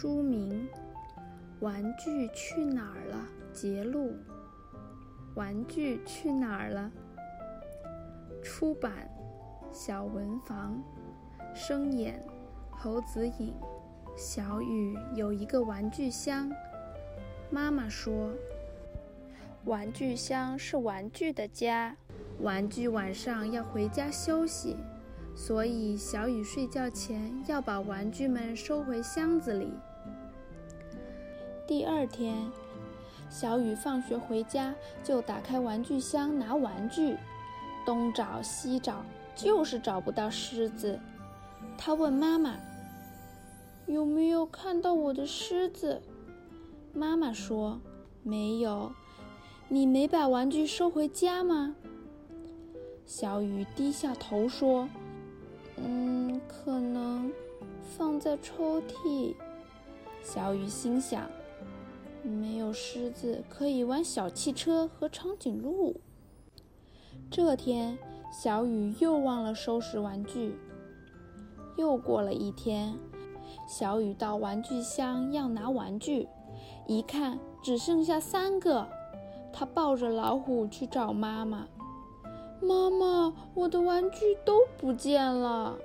[0.00, 0.66] 书名
[1.60, 4.12] 《玩具去哪儿了》节录，
[5.34, 6.90] 《玩具去哪儿了》
[8.42, 8.90] 出版。
[9.70, 10.82] 小文房，
[11.54, 12.18] 声演。
[12.70, 13.52] 侯子颖。
[14.16, 16.50] 小雨有一个玩具箱，
[17.50, 18.30] 妈妈说
[19.68, 21.94] ：“玩具箱是玩具的家，
[22.40, 24.78] 玩具晚上要回家休息。”
[25.36, 29.74] 所以，小雨睡觉前要把玩具们收回箱子里。
[31.70, 32.50] 第二天，
[33.28, 34.74] 小雨放学回家
[35.04, 37.16] 就打开玩具箱拿玩具，
[37.86, 39.04] 东找西找，
[39.36, 40.98] 就是找不到狮子。
[41.78, 42.56] 他问妈妈
[43.86, 46.02] ：“有没有看到我的狮子？”
[46.92, 47.80] 妈妈说
[48.24, 48.90] ：“没有。”
[49.70, 51.76] 你没把玩具收回家吗？
[53.06, 54.88] 小雨低下头说。
[55.76, 57.30] 嗯，可能
[57.96, 59.36] 放在抽屉。
[60.20, 61.30] 小雨心想，
[62.22, 65.96] 没有狮子可以玩小汽车和长颈鹿。
[67.30, 67.98] 这天，
[68.32, 70.58] 小雨又忘了收拾玩具。
[71.76, 72.94] 又过了一天，
[73.66, 76.28] 小雨到玩具箱要拿玩具，
[76.86, 78.86] 一看只剩下三个，
[79.52, 81.66] 他抱着老虎去找妈妈。
[82.60, 85.78] 妈妈，我的玩具都不见了。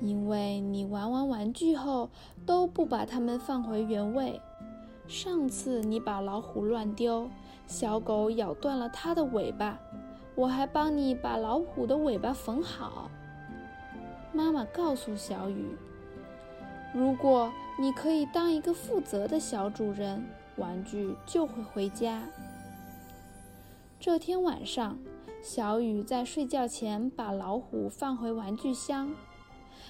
[0.00, 2.08] 因为你玩完玩具后
[2.46, 4.40] 都不把它们放回原位。
[5.08, 7.30] 上次你把老虎乱丢，
[7.66, 9.80] 小狗咬断了它的尾巴，
[10.34, 13.10] 我还帮你把老虎的尾巴缝好。
[14.34, 15.64] 妈妈告诉小雨
[16.94, 20.22] ：“如果你可以当一个负责的小主人，
[20.56, 22.22] 玩具就会回家。”
[23.98, 24.98] 这天晚上，
[25.42, 29.10] 小雨在睡觉前把老虎放回玩具箱，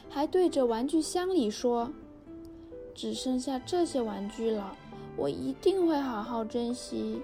[0.08, 1.90] 还对着玩具箱里说
[2.94, 4.76] ：“只剩下这些玩具了，
[5.18, 7.20] 我一定会好好珍惜。”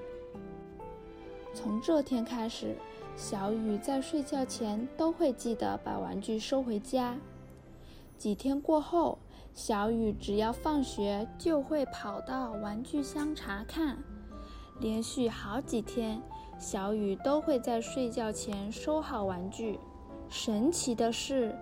[1.54, 2.76] 从这天开始，
[3.16, 7.16] 小雨在睡觉前都会记得把玩具收回家。
[8.18, 9.18] 几天过后，
[9.54, 13.96] 小雨只要放学就会跑到玩具箱查看。
[14.80, 16.20] 连续好几天，
[16.58, 19.78] 小雨都会在睡觉前收好玩具。
[20.28, 21.54] 神奇的是，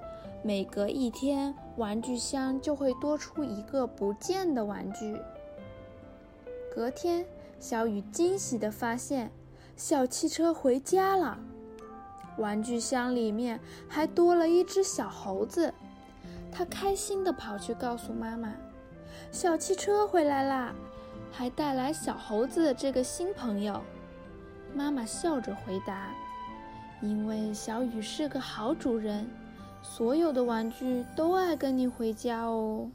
[0.43, 5.21] 每隔一天，玩具箱就会多出一个不见的玩具。
[6.75, 7.27] 隔天，
[7.61, 9.31] 小雨惊喜地发现，
[9.77, 11.39] 小汽车回家了，
[12.39, 15.75] 玩具箱里面还多了一只小猴子。
[16.51, 18.55] 他开心地跑去告诉妈妈
[19.31, 20.73] ：“小汽车回来啦！”
[21.31, 23.83] 还带来小猴子这个新朋友，
[24.75, 26.11] 妈妈笑着回答
[27.03, 29.29] ：“因为小雨是个好主人，
[29.83, 32.91] 所有的玩具都爱跟你回家哦。”